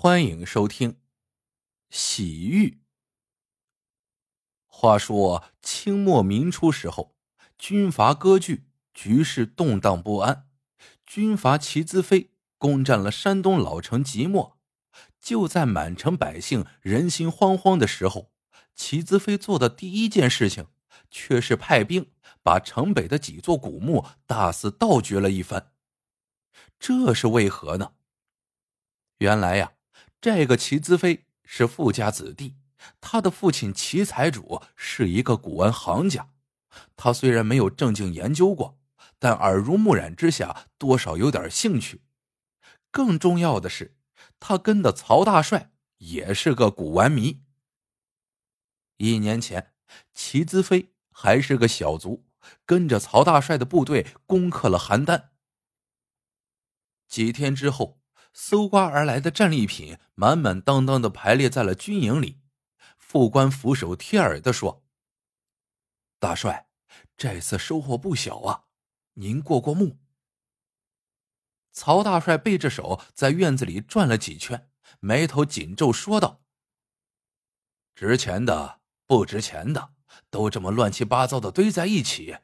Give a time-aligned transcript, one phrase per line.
[0.00, 0.92] 欢迎收听
[1.90, 2.68] 《洗浴》。
[4.64, 7.16] 话说清末民初时候，
[7.58, 10.48] 军阀割据，局势动荡不安。
[11.04, 14.56] 军阀齐资飞攻占了山东老城即墨。
[15.18, 18.30] 就在满城百姓人心惶惶的时候，
[18.76, 20.68] 齐资飞做的第一件事情，
[21.10, 22.12] 却是派兵
[22.44, 25.72] 把城北的几座古墓大肆盗掘了一番。
[26.78, 27.94] 这是为何呢？
[29.18, 29.72] 原来呀。
[30.20, 32.56] 这个齐资飞是富家子弟，
[33.00, 36.30] 他的父亲齐财主是一个古玩行家。
[36.96, 38.78] 他虽然没有正经研究过，
[39.20, 42.02] 但耳濡目染之下，多少有点兴趣。
[42.90, 43.96] 更重要的是，
[44.40, 47.42] 他跟的曹大帅也是个古玩迷。
[48.96, 49.72] 一年前，
[50.12, 52.26] 齐资飞还是个小卒，
[52.66, 55.28] 跟着曹大帅的部队攻克了邯郸。
[57.06, 57.97] 几天之后。
[58.40, 62.40] 搜刮而来的战利品满满当当的排列在了军营里。
[62.96, 64.86] 副官俯首贴耳的说
[66.20, 66.68] ：“大帅，
[67.16, 68.66] 这次收获不小啊！
[69.14, 69.98] 您过过目。”
[71.74, 76.44] 曹大帅背着手在院子里转了几圈，眉头紧皱，说道
[77.96, 79.94] ：“值钱的、不值钱的，
[80.30, 82.36] 都这么乱七八糟的堆在一起，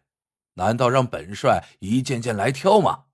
[0.55, 3.05] 难道让本帅一件件来挑吗？”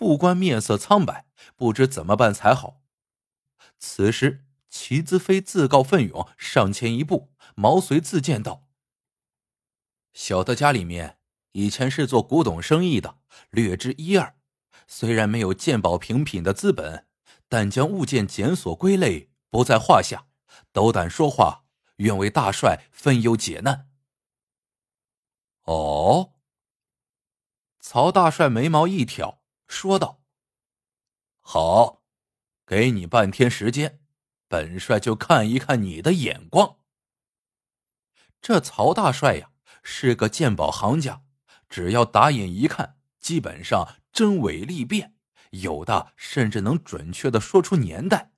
[0.00, 2.80] 副官面色苍白，不知怎么办才好。
[3.78, 8.66] 此时，齐资飞自告奋勇上前一步，毛遂自荐道
[10.14, 11.18] ：“小的家里面
[11.52, 13.18] 以前是做古董生意的，
[13.50, 14.36] 略知一二。
[14.86, 17.06] 虽然没有鉴宝评品的资本，
[17.46, 20.28] 但将物件检索归类不在话下。
[20.72, 23.90] 斗胆说话，愿为大帅分忧解难。”
[25.68, 26.32] 哦，
[27.80, 29.39] 曹大帅眉毛一挑。
[29.70, 30.20] 说道
[31.40, 32.02] ：“好，
[32.66, 34.00] 给你半天时间，
[34.48, 36.78] 本帅就看一看你的眼光。”
[38.42, 39.52] 这曹大帅呀，
[39.84, 41.22] 是个鉴宝行家，
[41.68, 45.14] 只要打眼一看，基本上真伪立辨，
[45.50, 48.32] 有的甚至能准确的说出年代。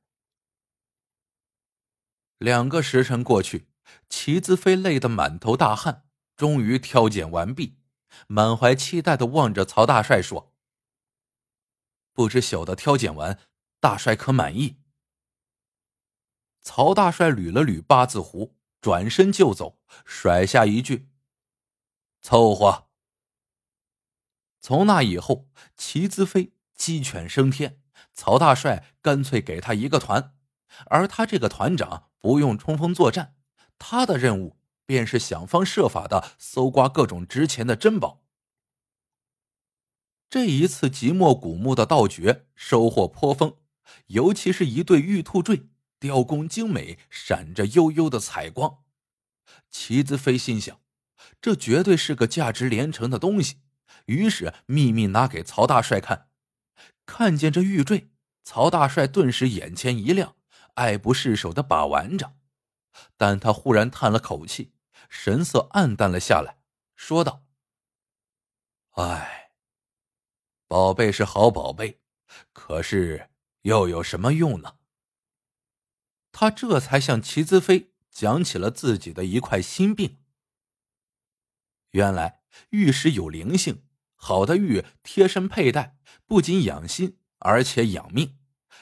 [2.37, 3.69] 两个时辰过去，
[4.11, 6.05] 齐子飞累得满头大汗，
[6.37, 7.79] 终于挑拣完毕，
[8.27, 10.52] 满怀期待的望着曹大帅说。
[12.13, 13.39] 不知小的挑拣完，
[13.81, 14.79] 大帅可满意？
[16.61, 21.09] 曹大帅捋了捋八字胡，转身就走，甩下一句
[22.23, 22.89] ：“凑合。”
[24.61, 27.81] 从那以后，齐资飞鸡犬升天，
[28.13, 30.37] 曹大帅干脆给他一个团，
[30.87, 33.35] 而他这个团长不用冲锋作战，
[33.79, 34.57] 他的任务
[34.87, 38.22] 便是想方设法的搜刮各种值钱的珍宝。
[40.33, 43.59] 这一次即墨古墓的盗掘收获颇丰，
[44.07, 45.69] 尤其是一对玉兔坠，
[46.01, 48.79] 雕工精美，闪着幽幽的彩光。
[49.71, 50.81] 齐子飞心想，
[51.43, 53.59] 这绝对是个价值连城的东西，
[54.07, 56.31] 于是秘密拿给曹大帅看。
[57.05, 58.09] 看见这玉坠，
[58.43, 60.37] 曹大帅顿时眼前一亮，
[60.77, 62.33] 爱不释手的把玩着。
[63.19, 64.73] 但他忽然叹了口气，
[65.11, 66.57] 神色黯淡了下来，
[66.97, 67.45] 说道
[68.97, 69.32] ：“唉。”
[70.73, 72.01] 宝贝是好宝贝，
[72.55, 73.29] 可是
[73.61, 74.77] 又有什么用呢？
[76.33, 80.17] 他这才向齐资飞讲起了自己的一块心病。
[81.91, 82.41] 原来
[82.71, 83.85] 玉石有灵性，
[84.15, 88.39] 好的玉贴身佩戴，不仅养心，而且养命。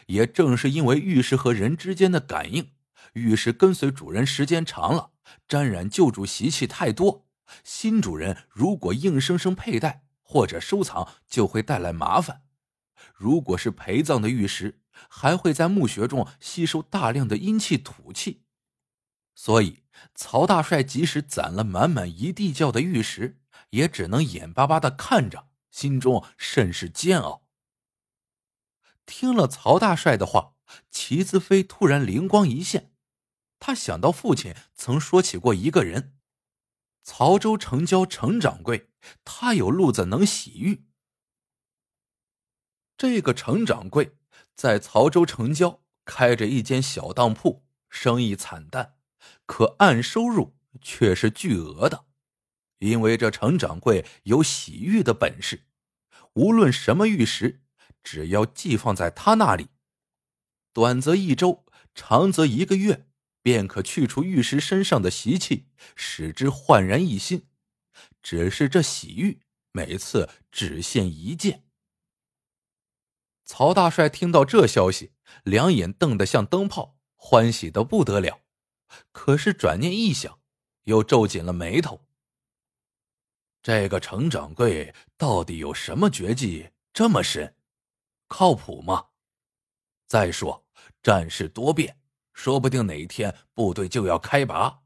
[0.06, 2.70] 也正是因为玉石和人之间的感应，
[3.14, 5.10] 玉石跟随主人时间长了，
[5.48, 7.26] 沾染旧主习气太多，
[7.64, 10.06] 新主人如果硬生生佩戴。
[10.30, 12.44] 或者收藏就会带来麻烦。
[13.12, 18.44] 如果是陪葬的玉石，还会在墓穴中吸收大量的阴气土气。
[19.34, 19.82] 所以，
[20.14, 27.42] 曹大帅即使攒了满满一地窖的玉石，也只能眼巴巴的看着，心中甚是煎熬。
[29.04, 30.54] 听了曹大帅的话，
[30.92, 32.92] 齐子飞突然灵光一现，
[33.58, 36.19] 他想到父亲曾说起过一个人。
[37.02, 38.90] 曹州城郊程掌柜，
[39.24, 40.86] 他有路子能洗浴。
[42.96, 44.16] 这个程掌柜
[44.54, 48.96] 在曹州城郊开着一间小当铺，生意惨淡，
[49.46, 52.04] 可按收入却是巨额的。
[52.78, 55.66] 因为这程掌柜有洗浴的本事，
[56.34, 57.62] 无论什么玉石，
[58.02, 59.68] 只要寄放在他那里，
[60.72, 63.09] 短则一周，长则一个月。
[63.50, 65.66] 便可去除玉石身上的习气，
[65.96, 67.48] 使之焕然一新。
[68.22, 69.40] 只是这洗浴
[69.72, 71.64] 每次只限一件。
[73.44, 78.42] 曹大帅听到这消息，两眼瞪得像灯泡，欢喜的不得了。
[79.10, 80.38] 可是转念一想，
[80.84, 82.06] 又皱紧了眉头。
[83.64, 87.56] 这个程掌柜到底有什么绝技这么神？
[88.28, 89.08] 靠谱吗？
[90.06, 90.64] 再说
[91.02, 91.99] 战事多变，
[92.32, 94.82] 说不定哪天部队就要开拔。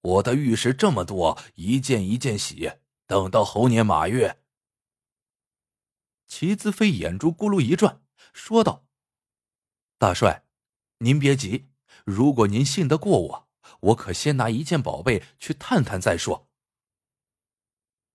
[0.00, 2.72] 我的玉石这么多，一件一件洗，
[3.06, 4.42] 等到猴年马月。
[6.26, 8.02] 齐子飞眼珠咕噜一转，
[8.32, 8.86] 说道
[9.98, 10.44] ：“大帅，
[10.98, 11.70] 您别急，
[12.04, 13.48] 如果您信得过我，
[13.80, 16.48] 我可先拿一件宝贝去探探再说。”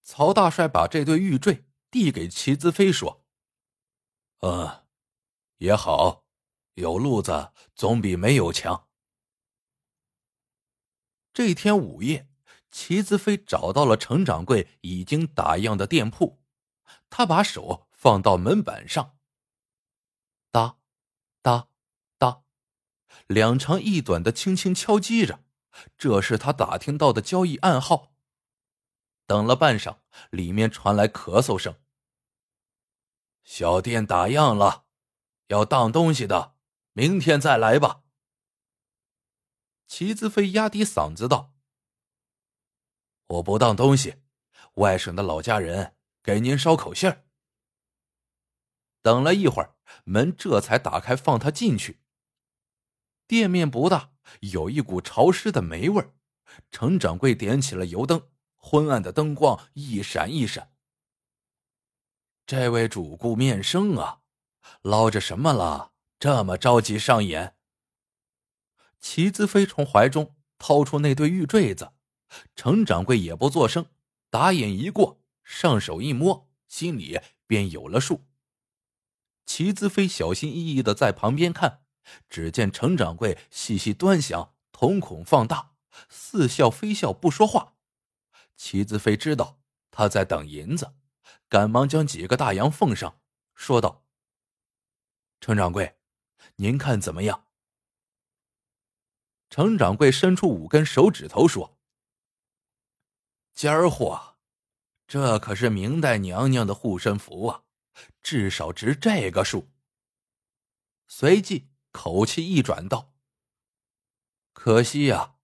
[0.03, 3.23] 曹大帅把这对玉坠递给齐子飞，说
[4.41, 4.85] ：“嗯，
[5.57, 6.25] 也好，
[6.73, 8.87] 有路子总比没有强。”
[11.33, 12.27] 这天午夜，
[12.71, 16.41] 齐子飞找到了程掌柜已经打烊的店铺，
[17.09, 17.87] 他把手。
[18.01, 19.15] 放到门板上，
[20.49, 20.79] 哒，
[21.43, 21.67] 哒，
[22.17, 22.41] 哒，
[23.27, 25.43] 两长一短的轻轻敲击着，
[25.99, 28.11] 这是他打听到的交易暗号。
[29.27, 29.99] 等了半晌，
[30.31, 31.75] 里面传来咳嗽声。
[33.43, 34.85] 小店打烊了，
[35.49, 36.55] 要当东西的，
[36.93, 38.03] 明天再来吧。
[39.87, 41.53] 齐子飞压低嗓子道
[43.27, 44.21] ：“我不当东西，
[44.75, 47.25] 外省的老家人给您捎口信儿。”
[49.01, 52.01] 等了一会儿，门这才打开，放他进去。
[53.25, 54.11] 店面不大，
[54.41, 56.13] 有一股潮湿的霉味儿。
[56.69, 60.73] 程掌柜点起了油灯，昏暗的灯光一闪一闪。
[62.45, 64.21] 这位主顾面生啊，
[64.81, 65.90] 捞着什么了？
[66.21, 67.55] 这么着急上眼？
[68.99, 71.93] 齐子飞从怀中掏出那对玉坠子，
[72.55, 73.87] 程掌柜也不作声，
[74.29, 78.27] 打眼一过，上手一摸，心里便有了数。
[79.47, 81.81] 齐子飞小心翼翼的在旁边看，
[82.29, 85.71] 只见程掌柜细细端详，瞳孔放大，
[86.07, 87.73] 似笑非笑，不说话。
[88.55, 89.59] 齐子飞知道
[89.89, 90.93] 他在等银子，
[91.49, 93.19] 赶忙将几个大洋奉上，
[93.55, 94.05] 说道
[95.41, 95.97] ：“程掌柜，
[96.61, 97.47] 您看怎么样？”
[99.49, 101.79] 程掌柜伸出五根手指头说
[103.55, 104.37] ：“尖儿货，
[105.07, 107.63] 这可是明代娘娘的护身符啊！”
[108.21, 109.69] 至少值这个数。
[111.07, 113.13] 随即口气一转道
[114.53, 115.35] ：“可惜呀，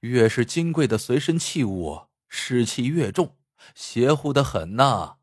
[0.00, 3.38] 越是金贵的随身器物，湿气越重，
[3.74, 5.18] 邪乎的很呐。”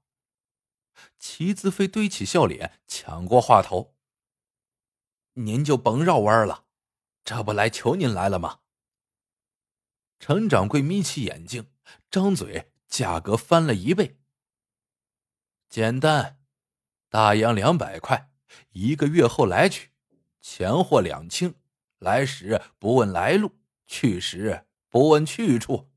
[1.19, 3.92] 齐子飞堆起笑脸，抢过话头
[5.33, 6.65] ：“您就甭绕弯了，
[7.23, 8.59] 这不来求您来了吗？”
[10.19, 11.69] 陈掌柜眯起眼睛，
[12.09, 14.19] 张嘴，价格翻了一倍。
[15.69, 16.39] 简单。
[17.09, 18.31] 大洋两百块，
[18.71, 19.91] 一个月后来取，
[20.41, 21.53] 钱货两清，
[21.99, 25.91] 来时不问来路，去时不问去处。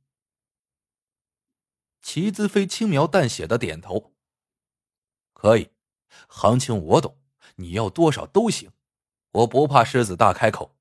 [2.03, 4.15] 齐子飞轻描淡写的点头。
[5.33, 5.71] 可以，
[6.29, 7.19] 行情我懂，
[7.55, 8.71] 你要多少都行，
[9.37, 10.79] 我不怕狮子大开口。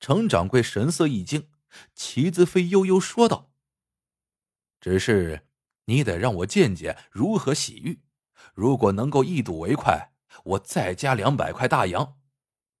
[0.00, 1.50] 程掌柜神色一惊，
[1.94, 3.52] 齐子飞悠悠说道
[4.80, 5.46] ：“只是
[5.86, 8.02] 你得让我见见如何洗浴。”
[8.54, 10.12] 如果能够一睹为快，
[10.44, 12.20] 我再加两百块大洋，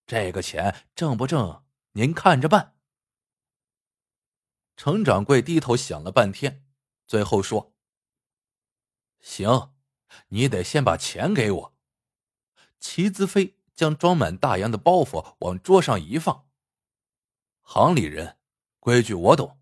[0.06, 2.76] 这个钱挣不挣，您看着办。
[4.76, 6.64] 程掌柜低头想了半天，
[7.06, 7.74] 最后说
[9.20, 9.74] ：“行，
[10.28, 11.74] 你得先把钱给我。”
[12.78, 16.46] 齐子飞将装满大洋的包袱往桌上一放，
[17.62, 18.36] 行里人，
[18.80, 19.58] 规矩我懂。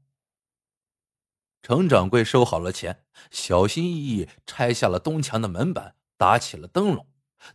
[1.62, 7.07] 程掌柜收好了钱，小心翼翼拆下了东墙的门板，打起了灯笼，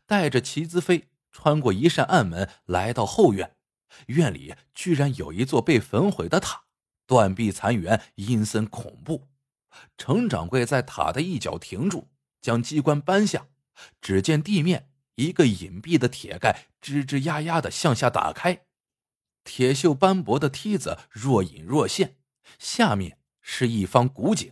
[0.05, 3.57] 带着齐子飞穿过一扇暗门，来到后院。
[4.07, 6.63] 院里居然有一座被焚毁的塔，
[7.05, 9.27] 断壁残垣，阴森恐怖。
[9.97, 12.07] 程掌柜在塔的一角停住，
[12.41, 13.47] 将机关搬下，
[14.01, 18.65] 只见地面一个隐蔽的铁盖吱吱呀呀的向下打开，
[19.43, 22.17] 铁锈斑驳的梯子若隐若现，
[22.57, 23.19] 下面。
[23.49, 24.51] 是一方古井。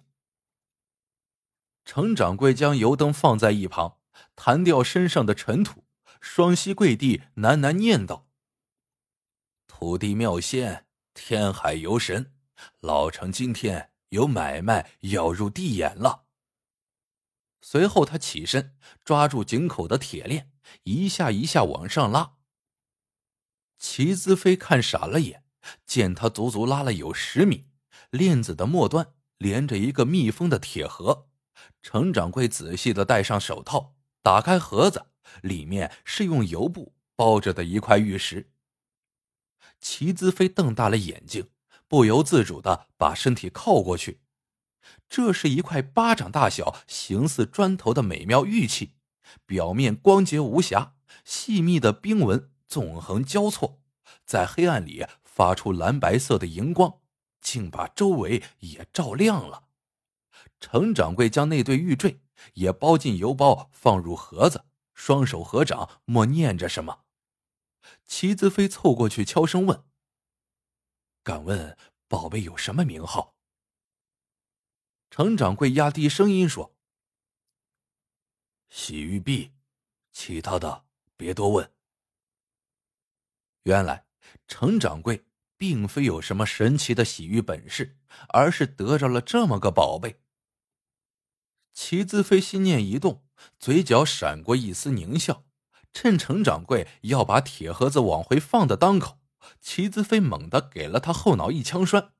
[1.83, 3.97] 程掌柜将油灯放在一旁，
[4.37, 5.83] 弹掉身上的尘土，
[6.21, 8.29] 双膝跪地，喃喃念道
[9.67, 12.31] ：“土地妙仙，天海游神，
[12.79, 16.24] 老程今天有买卖要入地眼了。”
[17.67, 20.51] 随后他起身，抓住井口的铁链，
[20.83, 22.35] 一下一下往上拉。
[23.79, 25.43] 齐子飞看傻了眼，
[25.83, 27.65] 见他足足拉了有十米。
[28.11, 31.27] 链子的末端连着一个密封的铁盒，
[31.81, 35.07] 程掌柜仔细的戴上手套，打开盒子，
[35.41, 38.51] 里面是用油布包着的一块玉石。
[39.81, 41.49] 齐子飞瞪大了眼睛，
[41.87, 44.21] 不由自主的把身体靠过去。
[45.07, 48.93] 这是一块巴掌大小、形似砖头的美妙玉器，
[49.45, 53.79] 表面光洁无瑕，细密的冰纹纵横交错，
[54.25, 56.99] 在黑暗里发出蓝白色的荧光，
[57.41, 59.63] 竟把周围也照亮了。
[60.59, 62.21] 程掌柜将那对玉坠
[62.53, 67.01] 也包进邮包，放入盒子，双手合掌，默念着什么。
[68.05, 69.83] 齐子飞凑过去，悄声问
[71.23, 71.77] ：“敢问
[72.07, 73.34] 宝贝有什么名号？”
[75.17, 76.75] 程掌柜压低声音说
[78.67, 79.53] ：“洗玉璧，
[80.11, 80.83] 其他的
[81.15, 81.71] 别多问。”
[83.63, 84.07] 原来
[84.45, 85.23] 程掌柜
[85.55, 90.19] 并非有什么神奇的洗浴本事，而是得着了这么个宝贝。
[91.73, 93.23] 齐子飞心念一动，
[93.57, 95.45] 嘴角闪过一丝狞笑。
[95.93, 99.21] 趁程掌柜要把铁盒子往回放的当口，
[99.61, 102.14] 齐子飞猛地给了他后脑一枪栓。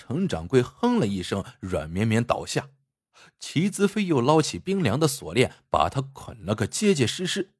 [0.00, 2.70] 程掌柜哼了一声，软绵绵倒下。
[3.38, 7.52] 齐子飞又捞起冰凉的锁链，把他捆了个结结实实。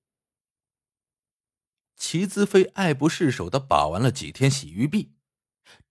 [1.96, 5.12] 齐子飞爱不释手的把玩了几天洗玉币，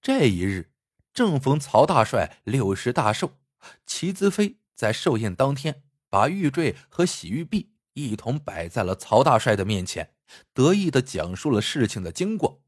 [0.01, 0.72] 这一日
[1.13, 3.38] 正逢曹大帅六十大寿，
[3.86, 7.72] 齐子飞在寿宴当天把玉坠和洗玉币。
[7.94, 10.15] 一同摆在了曹大帅的面前，
[10.53, 12.62] 得意的讲述了事情的经过，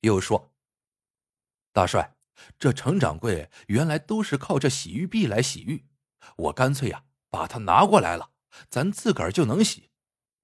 [0.00, 0.52] 又说
[1.72, 2.16] ：“大帅，
[2.58, 5.86] 这程掌柜原来都是靠这洗玉璧来洗玉，
[6.36, 8.30] 我干脆呀把它拿过来了，
[8.68, 9.90] 咱自个儿就能洗，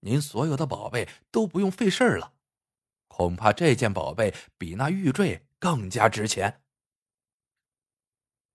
[0.00, 2.34] 您所有的宝贝都不用费事儿了。
[3.08, 6.62] 恐怕这件宝贝比那玉坠更加值钱。”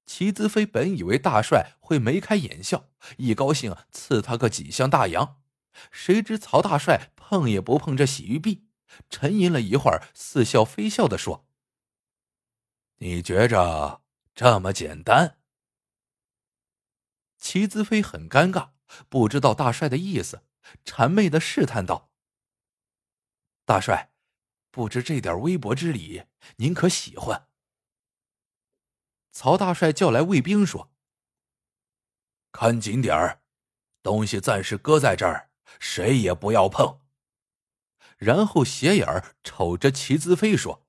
[0.06, 5.42] 齐子飞本以为大帅会眉开眼笑，一高兴赐他个几箱大洋。
[5.92, 8.68] 谁知曹大帅碰也不碰这洗玉璧，
[9.10, 11.43] 沉吟了一会儿，似笑非笑的说
[13.04, 14.02] ：“你觉着
[14.34, 15.38] 这么简单？”
[17.38, 18.72] 齐子飞很尴尬，
[19.10, 20.46] 不知道大帅的意思，
[20.86, 22.10] 谄媚的试探道
[23.68, 24.14] ：“大帅，
[24.72, 26.24] 不知这点微薄之礼，
[26.56, 27.50] 您可喜欢？”
[29.34, 30.94] 曹大帅叫来卫兵说
[32.54, 33.42] ：“看紧点儿，
[34.02, 37.02] 东西暂时搁在这儿。”谁也不要碰。
[38.18, 39.08] 然后斜眼
[39.44, 40.86] 瞅着齐子飞说：“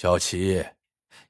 [0.00, 0.64] 小齐，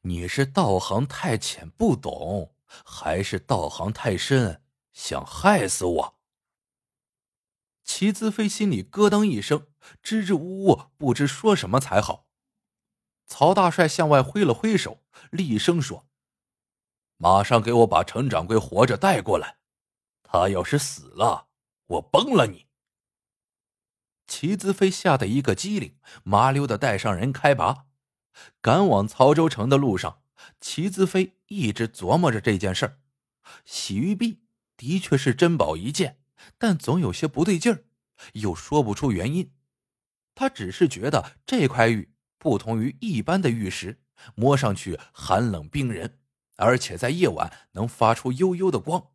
[0.03, 6.19] 你是道行太浅不懂，还是道行太深想害死我？”
[7.83, 9.69] 齐子飞心里咯噔一声，
[10.03, 12.27] 支支吾吾不知说什么才好。
[13.25, 16.07] 曹大帅向外挥了挥手，厉声说
[17.17, 19.57] ：“马上给我把程掌柜活着带过来，
[20.23, 21.49] 他要是死了。”
[21.89, 22.67] 我崩了你！
[24.27, 27.87] 齐子飞吓得一个机灵，麻溜的带上人开拔，
[28.61, 30.23] 赶往曹州城的路上，
[30.61, 32.99] 齐子飞一直琢磨着这件事儿。
[33.65, 34.43] 洗玉璧
[34.77, 36.21] 的确是珍宝一件，
[36.59, 37.85] 但总有些不对劲儿，
[38.35, 39.53] 又说不出原因。
[40.35, 44.01] 他只是觉得这块玉不同于一般的玉石，
[44.35, 46.21] 摸上去寒冷冰人，
[46.57, 49.11] 而且在夜晚能发出幽幽的光。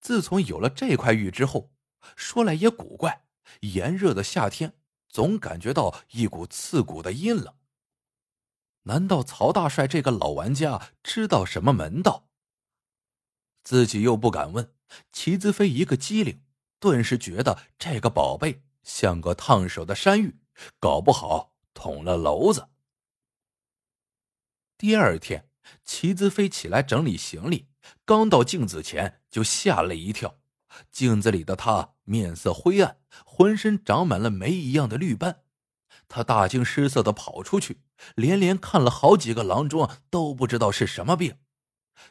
[0.00, 1.72] 自从有了这块玉之后，
[2.16, 3.24] 说来也古怪，
[3.60, 4.74] 炎热的夏天
[5.08, 7.54] 总感觉到一股刺骨的阴冷。
[8.88, 12.26] 难道曹大帅这个老玩家知道什么门道？
[13.62, 14.74] 自己又不敢问。
[15.12, 16.42] 齐子飞一个机灵，
[16.80, 20.38] 顿时觉得这个宝贝像个烫手的山芋，
[20.80, 22.70] 搞不好捅了娄子。
[24.78, 25.50] 第二天，
[25.84, 27.68] 齐子飞起来整理行李，
[28.06, 30.38] 刚到镜子前就吓了一跳。
[30.90, 35.42] 镜子里的他面色灰暗，浑身长满了煤一样的绿斑。
[36.08, 37.82] 他大惊失色的跑出去，
[38.14, 41.38] 连连看了好几个郎中，都不知道是什么病。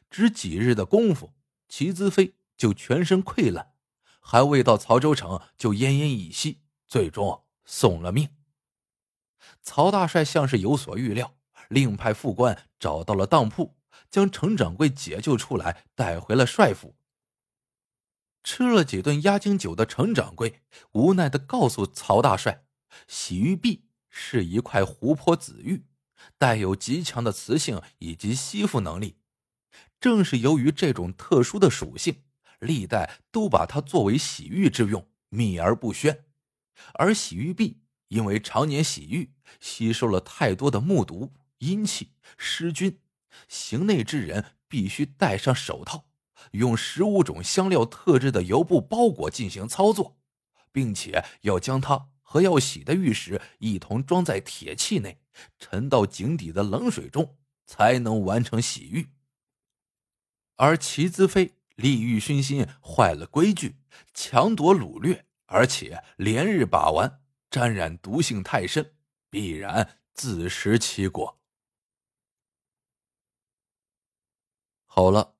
[0.09, 1.33] 只几日的功夫，
[1.67, 3.73] 齐资飞就全身溃烂，
[4.19, 8.29] 还未到曹州城就奄奄一息，最终送了命。
[9.61, 11.35] 曹大帅像是有所预料，
[11.69, 13.77] 另派副官找到了当铺，
[14.09, 16.95] 将程掌柜解救出来，带回了帅府。
[18.43, 20.61] 吃了几顿压惊酒的程掌柜
[20.93, 22.65] 无奈的告诉曹大帅
[23.07, 23.86] ：“洗玉璧
[24.19, 25.85] 是一块湖泊紫玉，
[26.39, 29.17] 带有极强的磁性以及吸附能力。
[29.99, 32.23] 正是由于这种特殊的属性，
[32.59, 36.25] 历代都把它作为洗浴之用，秘而不宣。
[36.95, 42.99] 而洗玉璧因为常年洗浴，吸收了太多的木毒、阴气、湿菌，
[43.47, 46.05] 行内之人必须戴上手套。”
[46.51, 50.17] 用十五种香料特制的油布包裹进行操作，
[50.71, 55.21] 并且要将它和要洗的玉石一同装在铁器内，
[55.57, 59.13] 沉到井底的冷水中，才能完成洗浴。
[60.57, 63.77] 而齐资飞利欲熏心，坏了规矩，
[64.13, 68.93] 强夺掳掠，而且连日把玩，沾染毒性太深，
[69.29, 71.39] 必然自食其果。
[74.85, 75.37] 好了，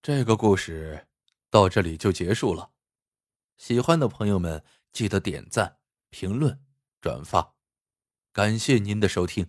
[0.00, 1.08] 这个故事
[1.50, 2.70] 到这里就结束了。
[3.58, 5.76] 喜欢的朋友们，记得点赞、
[6.12, 6.62] 评论、
[7.00, 7.54] 转发，
[8.32, 9.48] 感谢您的收听，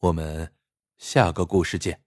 [0.00, 0.54] 我们
[0.98, 2.05] 下个故事见。